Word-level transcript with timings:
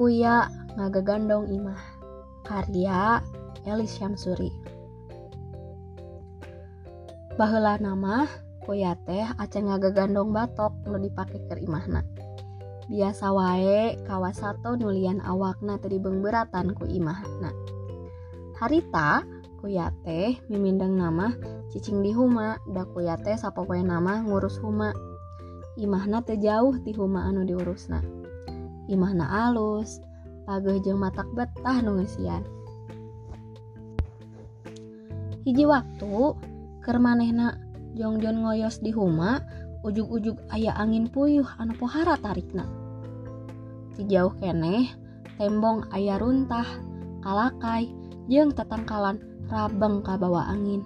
kuya 0.00 0.48
ngagagandong 0.80 1.52
imah 1.52 1.76
karya 2.48 3.20
Elis 3.68 4.00
Syamsuri. 4.00 4.48
Baheula 7.36 7.76
nama 7.76 8.24
kuya 8.64 8.96
teh 9.04 9.28
aceh 9.36 9.60
ngagagandong 9.60 10.32
batok 10.32 10.72
nu 10.88 10.96
dipake 10.96 11.44
ke 11.44 11.60
imahna. 11.60 12.00
Biasa 12.88 13.28
wae 13.28 14.00
kawasato 14.08 14.80
nulian 14.80 15.20
awakna 15.20 15.76
tadi 15.76 16.00
beratan 16.00 16.72
ku 16.72 16.88
imahna. 16.88 17.52
Harita 18.56 19.20
kuya 19.60 19.92
teh 20.00 20.40
mimindeng 20.48 20.96
nama 20.96 21.36
cicing 21.68 22.00
di 22.00 22.16
huma 22.16 22.56
da 22.72 22.88
kuya 22.88 23.20
teh 23.20 23.36
sapopoe 23.36 23.84
nama 23.84 24.24
ngurus 24.24 24.64
huma. 24.64 24.96
Imahna 25.76 26.24
teh 26.24 26.40
jauh 26.40 26.72
ti 26.80 26.96
huma 26.96 27.28
anu 27.28 27.44
diurusna 27.44 28.19
imahna 28.88 29.50
alus. 29.50 30.00
Pageh 30.48 30.82
jeung 30.82 30.98
matak 30.98 31.30
betah 31.36 31.78
nu 31.78 31.94
nungesian 31.94 32.42
hiji 35.44 35.64
waktu 35.64 36.36
keur 36.84 36.98
manehna 37.00 37.56
jongjon 37.96 38.44
ngoyos 38.44 38.82
di 38.82 38.92
huma 38.92 39.40
ujug-ujug 39.86 40.36
aya 40.52 40.76
angin 40.76 41.08
puyuh 41.08 41.46
anu 41.56 41.72
pohara 41.78 42.18
tarikna. 42.20 42.68
Ti 43.96 44.04
jauh 44.04 44.34
keneh 44.36 44.90
tembong 45.40 45.88
aya 45.94 46.20
runtah 46.20 46.66
kalakai 47.24 47.88
jeung 48.28 48.52
tetangkalan 48.52 49.22
rabeng 49.48 50.04
ka 50.04 50.20
bawa 50.20 50.50
angin. 50.52 50.84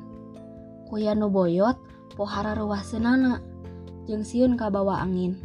Kuya 0.87 1.16
nu 1.19 1.33
boyot 1.33 1.77
pohara 2.15 2.55
ruah 2.55 2.85
senana 2.85 3.43
jeung 4.07 4.23
siun 4.23 4.55
ka 4.55 4.71
bawa 4.71 5.02
angin. 5.02 5.41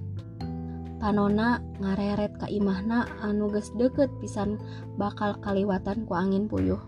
panona 0.99 1.63
ngareret 1.79 2.35
ka 2.35 2.51
imahna 2.51 3.07
anu 3.23 3.47
geus 3.47 3.71
deket 3.79 4.11
pisan 4.19 4.59
bakal 4.99 5.39
kaliwatan 5.39 6.03
ku 6.03 6.13
angin 6.13 6.51
puyuh. 6.51 6.79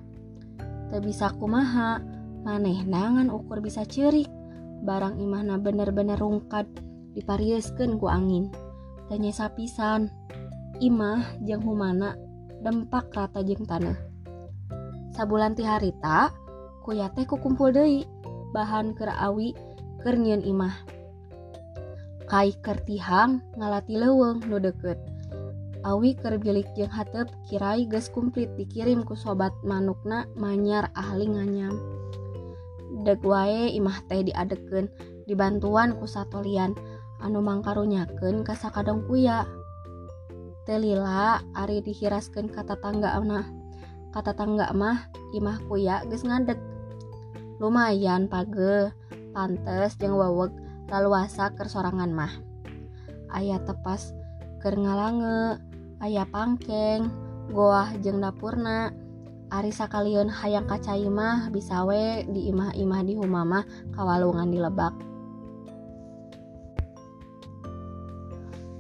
Teu 0.92 1.00
bisa 1.00 1.32
kumaha 1.40 2.04
manehna 2.44 3.16
ngan 3.16 3.32
ukur 3.32 3.64
bisa 3.64 3.88
cerik 3.88 4.28
barang 4.84 5.16
imahna 5.18 5.56
bener-bener 5.56 6.20
rungkad 6.20 6.68
diparieskeun 7.16 7.96
ku 7.96 8.12
angin. 8.12 8.52
Tanya 9.08 9.32
sapisan 9.32 10.12
imah 10.84 11.40
jeung 11.48 11.64
humana 11.64 12.20
dempak 12.60 13.12
rata 13.16 13.40
jeung 13.42 13.64
tanah. 13.64 13.96
Sabulan 15.16 15.56
ti 15.56 15.64
harita 15.64 16.32
kuya 16.84 17.08
teh 17.16 17.24
kukumpul 17.24 17.72
deui 17.72 18.04
bahan 18.52 18.92
keur 18.96 19.12
awi 19.12 19.56
keur 20.04 20.20
nyieun 20.20 20.44
imah. 20.44 21.01
Kaikkertihang 22.32 23.44
ngalati 23.60 24.00
leweng 24.00 24.40
nu 24.48 24.56
deket 24.56 24.96
Awi 25.84 26.16
kerbilik 26.16 26.64
jeung 26.80 26.88
hatep 26.88 27.28
kirai 27.44 27.84
geus 27.92 28.08
kumplit 28.08 28.48
dikirim 28.56 29.04
ku 29.04 29.20
sobat 29.20 29.52
manukna 29.68 30.30
manyar 30.40 30.94
ahli 30.96 31.28
nganyam. 31.28 31.76
Deg 33.04 33.20
wae 33.26 33.68
imah 33.76 34.00
teh 34.08 34.24
diadeken 34.24 34.88
dibantuan 35.28 35.98
ku 36.00 36.08
satolian. 36.08 36.72
Anu 37.20 37.44
mangkarunyakeun 37.44 38.48
ka 38.48 38.56
sakadong 38.56 39.04
kuya. 39.10 39.44
Telila 40.64 41.42
ari 41.58 41.84
dihiraskeun 41.84 42.48
kata 42.48 42.80
tangga 42.80 43.18
mah 43.26 43.50
kata 44.16 44.32
tangga 44.38 44.72
mah 44.72 45.10
imah 45.36 45.60
kuya 45.68 46.06
geus 46.08 46.24
ngadeg. 46.24 46.62
Lumayan 47.60 48.32
page 48.32 48.94
pantes 49.36 49.98
jeung 50.00 50.14
weweg. 50.16 50.71
Laluasa 50.92 51.56
ker 51.56 51.72
sorangan 51.72 52.12
mah. 52.12 52.36
Ayah 53.32 53.64
tepas 53.64 54.12
ker 54.60 54.76
ngalange 54.76 55.64
ayah 56.04 56.28
pangkeng 56.28 57.08
goah 57.56 57.96
jeung 58.04 58.20
dapurna. 58.20 58.92
Ari 59.52 59.72
sakaliun 59.72 60.32
hayang 60.32 60.64
kacai 60.64 61.08
mah 61.12 61.52
bisa 61.52 61.84
we 61.84 62.24
di 62.28 62.52
imah-imah 62.52 63.02
di 63.04 63.20
humah 63.20 63.44
mah 63.44 63.64
kawalungan 63.96 64.48
di 64.48 64.60
lebak. 64.60 64.96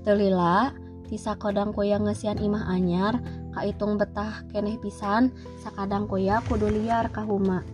Telila 0.08 0.72
ti 1.12 1.20
sakodang 1.20 1.76
kuya 1.76 2.00
ngesian 2.00 2.40
imah 2.40 2.72
anyar 2.72 3.20
kaitung 3.52 4.00
betah 4.00 4.48
keneh 4.48 4.80
pisan 4.80 5.36
sakadang 5.60 6.08
kuya 6.08 6.40
kudu 6.48 6.72
liar 6.72 7.12
ka 7.12 7.24
huma. 7.28 7.68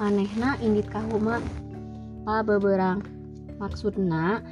Manehna 0.00 0.56
indit 0.64 0.88
ka 0.88 1.04
tanpa 2.28 2.44
beberang. 2.44 3.00
Maksudna 3.56 4.44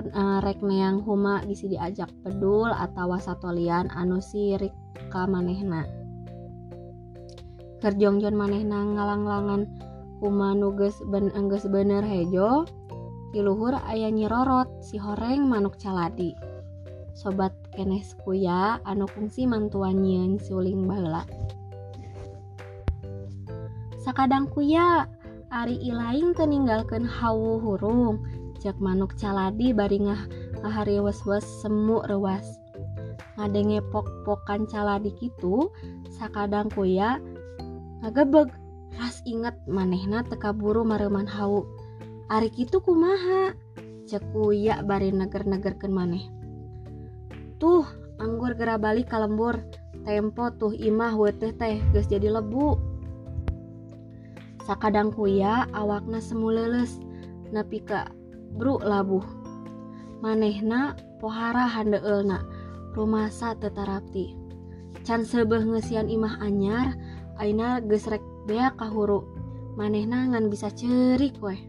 eh, 0.00 0.38
rek 0.40 0.64
neang 0.64 1.04
huma 1.04 1.44
gisi 1.44 1.68
diajak 1.68 2.08
pedul 2.24 2.72
atau 2.72 3.12
wasatolian 3.12 3.92
anu 3.92 4.16
sirik 4.24 4.72
ka 5.12 5.28
manehna. 5.28 5.84
Kerjongjon 7.84 8.32
manehna 8.32 8.96
ngalanglangan 8.96 9.68
huma 10.24 10.56
nuges 10.56 11.04
ben 11.12 11.28
eh, 11.28 11.36
engges 11.36 11.68
bener 11.68 12.00
hejo 12.00 12.64
tiluhur 13.36 13.76
ayah 13.92 14.08
nyirorot 14.08 14.80
si 14.80 14.96
horeng 14.96 15.44
manuk 15.44 15.76
caladi. 15.76 16.32
Sobat 17.12 17.52
keneh 17.76 18.00
sekuya 18.00 18.80
anu 18.88 19.04
fungsi 19.04 19.44
mantuan 19.44 20.00
nyieun 20.00 20.40
suling 20.40 20.88
baheula. 20.88 21.28
Sakadang 24.00 24.48
kuya 24.48 25.12
Ari 25.52 25.76
ilaing 25.84 26.32
teninggalkan 26.32 27.04
hawu 27.04 27.60
hurung. 27.60 28.24
Cek 28.56 28.80
manuk 28.80 29.12
caladi 29.20 29.76
bari 29.76 30.00
ngah 30.00 30.24
ngahari 30.64 30.96
wes-wes 30.96 31.44
semu 31.60 32.00
rewas 32.08 32.56
ngadenge 33.36 33.84
pok-pokan 33.92 34.64
caladi 34.64 35.12
gitu 35.20 35.68
sakadang 36.08 36.72
kuya 36.72 37.20
ngagebeg. 38.00 38.48
Ras 38.96 39.20
inget 39.28 39.56
manehna 39.68 40.24
teka 40.24 40.56
buru 40.56 40.88
mareman 40.88 41.28
hawu. 41.28 41.68
Ari 42.32 42.48
gitu 42.56 42.80
kumaha? 42.80 43.52
Cek 44.08 44.32
kuya 44.32 44.80
bari 44.80 45.12
neger-negerkeun 45.12 45.92
maneh. 45.92 46.32
Tuh 47.60 47.84
anggur 48.16 48.56
gera 48.56 48.80
balik 48.80 49.12
kalembur. 49.12 49.60
Tempo 50.08 50.48
tuh 50.56 50.72
imah 50.72 51.12
weteh 51.12 51.52
teh 51.52 51.76
geus 51.92 52.08
jadi 52.08 52.32
lebu 52.32 52.91
sakadang 54.72 55.12
kuya 55.12 55.68
awakna 55.76 56.16
semu 56.16 56.48
leles 56.48 56.96
nepi 57.52 57.84
ka 57.84 58.08
bru 58.56 58.80
labuh. 58.80 59.20
Manehna 60.24 60.96
pohara 61.20 61.68
handeulna 61.68 62.40
rumasa 62.96 63.52
tetarapti. 63.60 64.32
Can 65.04 65.28
sebeh 65.28 65.60
ngesian 65.60 66.08
imah 66.08 66.40
anyar 66.40 66.96
aina 67.36 67.84
geus 67.84 68.08
rek 68.08 68.24
beak 68.48 68.80
kahuru. 68.80 69.28
Manehna 69.76 70.32
ngan 70.32 70.48
bisa 70.48 70.72
cerik 70.72 71.36
weh. 71.44 71.60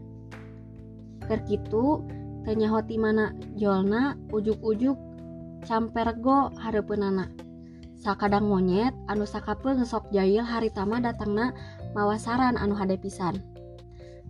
Keur 1.28 1.44
kitu 1.44 2.00
teu 2.48 2.56
nyahoti 2.56 2.96
mana 2.96 3.36
jolna 3.52 4.16
ujuk-ujuk 4.32 4.96
campergo 5.68 6.56
hareupeunana 6.56 7.28
sakadang 7.98 8.46
monyet 8.50 8.94
anu 9.06 9.26
sakapeung 9.26 9.82
sok 9.86 10.10
jahil 10.10 10.42
haritama 10.42 10.98
datangna 10.98 11.54
mawasaran 11.94 12.58
anu 12.58 12.74
hade 12.74 12.98
pisan. 12.98 13.38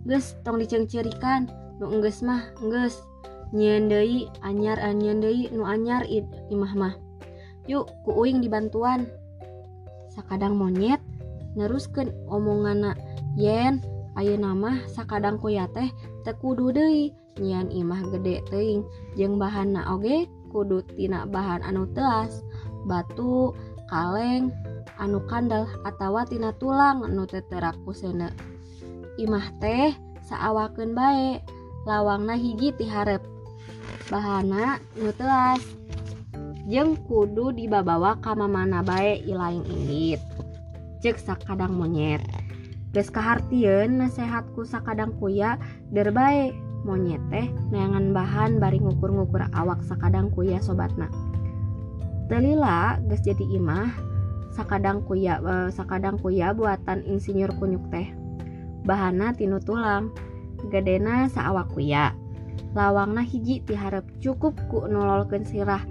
Geus 0.05 0.37
tong 0.45 0.61
dicengcirikan 0.61 1.49
nu 1.81 1.89
enggeus 1.89 2.21
mah 2.21 2.53
enggeus. 2.61 3.01
Nyieun 3.55 3.87
deui 3.87 4.27
anyar 4.41 4.81
eh, 4.81 4.89
anyieun 4.91 5.21
deui 5.21 5.47
nu 5.53 5.63
anyar 5.65 6.03
id, 6.09 6.25
imah 6.49 6.73
mah. 6.75 6.93
Yuk 7.65 7.89
ku 8.05 8.13
uing 8.13 8.41
dibantuan. 8.41 9.09
Sakadang 10.13 10.57
monyet 10.57 11.01
neruskeun 11.57 12.11
omonganna 12.29 12.93
yen 13.39 13.79
ayeuna 14.19 14.51
mah 14.53 14.77
sakadang 14.91 15.39
kuya 15.41 15.65
teh 15.73 15.89
teu 16.21 16.37
kudu 16.37 16.73
deui. 16.73 17.13
Nyian 17.35 17.67
imah 17.67 17.99
gede 18.15 18.45
teuing. 18.47 18.87
Jeung 19.19 19.35
bahanna 19.35 19.89
oge 19.91 20.29
kudu 20.53 20.85
tina 20.95 21.27
bahan 21.27 21.65
anu 21.67 21.83
teas. 21.91 22.45
batu 22.85 23.51
kaleng 23.89 24.53
anu 25.01 25.19
kandel 25.27 25.67
atawa 25.83 26.23
tina 26.29 26.53
tulang 26.55 27.03
nu 27.09 27.25
teteraku 27.27 27.91
sene 27.91 28.31
imah 29.19 29.47
teh 29.59 29.95
saawakeun 30.25 30.97
bae, 30.97 31.37
lawangna 31.85 32.33
hiji 32.33 32.73
ti 32.73 32.85
hareup. 32.89 33.21
bahana 34.09 34.81
nu 34.97 35.09
nutelas 35.09 35.61
Jeung 36.65 36.97
kudu 37.05 37.53
dibabawa 37.53 38.17
ka 38.25 38.33
mamana 38.33 38.81
bae 38.81 39.21
ilaing 39.21 39.65
indit. 39.69 40.17
cek 40.97 41.21
sakadang 41.21 41.77
monyet 41.77 42.25
Geus 42.89 43.13
kahartieun 43.13 44.01
nasehatku 44.01 44.65
sakadang 44.65 45.13
kuya 45.21 45.61
derbae 45.93 46.49
monyet 46.81 47.21
teh 47.29 47.45
neangan 47.69 48.17
bahan 48.17 48.57
bari 48.57 48.81
ngukur-ngukur 48.81 49.45
awak 49.53 49.85
sakadang 49.85 50.33
kuya 50.33 50.57
sobatna. 50.57 51.05
Telila 52.27 52.97
geus 53.05 53.21
jadi 53.21 53.45
imah 53.57 53.91
sakadang 54.55 55.03
kuya 55.03 55.41
uh, 55.43 55.67
sakadang 55.69 56.17
kuya 56.17 56.55
buatan 56.55 57.03
insinyur 57.05 57.51
kunyuk 57.59 57.83
teh 57.91 58.09
bahana 58.87 59.35
tinu 59.35 59.61
tulang 59.61 60.13
gedena 60.71 61.27
saawak 61.29 61.69
kuya 61.75 62.15
lawangna 62.73 63.21
hiji 63.21 63.61
tiharap 63.63 64.07
cukup 64.23 64.55
ku 64.71 64.87
nololkeun 64.87 65.43
sirah 65.43 65.83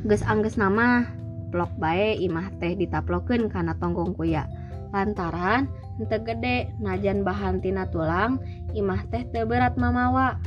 Ges 0.00 0.24
angges 0.24 0.56
nama 0.56 1.04
blok 1.52 1.68
bae 1.76 2.16
imah 2.16 2.56
teh 2.56 2.72
ditaplokeun 2.72 3.52
kana 3.52 3.76
tonggong 3.76 4.16
kuya. 4.16 4.48
Lantaran 4.96 5.68
henteu 6.00 6.24
gede 6.24 6.72
najan 6.80 7.20
bahan 7.20 7.60
tina 7.60 7.84
tulang 7.92 8.40
imah 8.72 9.04
teh 9.12 9.28
teu 9.28 9.44
berat 9.44 9.76
mamawa. 9.76 10.40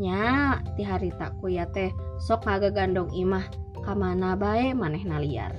Nya 0.00 0.56
ti 0.72 0.88
harita 0.88 1.36
kuya 1.36 1.68
teh 1.68 1.92
sok 2.16 2.48
ngagagandong 2.48 3.12
imah 3.12 3.44
kamana 3.84 4.36
bae 4.36 4.74
manehna 4.74 5.18
liar. 5.20 5.52